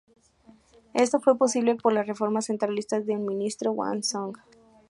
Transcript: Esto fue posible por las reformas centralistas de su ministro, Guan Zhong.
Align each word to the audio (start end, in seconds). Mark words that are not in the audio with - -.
Esto 0.95 1.19
fue 1.19 1.37
posible 1.37 1.75
por 1.75 1.93
las 1.93 2.07
reformas 2.07 2.47
centralistas 2.47 3.05
de 3.05 3.13
su 3.13 3.19
ministro, 3.19 3.71
Guan 3.71 4.01
Zhong. 4.01 4.33